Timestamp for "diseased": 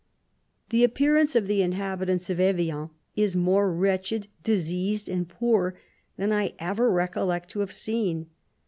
4.43-5.07